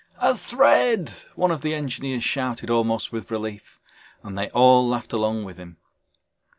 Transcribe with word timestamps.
"A 0.17 0.33
thread!" 0.35 1.11
one 1.35 1.51
of 1.51 1.61
the 1.61 1.75
engineers 1.75 2.23
shouted, 2.23 2.71
almost 2.71 3.11
with 3.11 3.29
relief, 3.29 3.79
and 4.23 4.35
they 4.35 4.49
all 4.49 4.87
laughed 4.87 5.13
along 5.13 5.43
with 5.43 5.57
him. 5.57 5.77